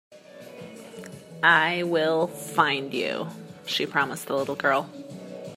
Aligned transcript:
"I 1.43 1.83
will 1.83 2.25
find 2.25 2.91
you.", 2.91 3.27
she 3.67 3.85
promised 3.85 4.25
the 4.25 4.35
little 4.35 4.55
girl. 4.55 4.89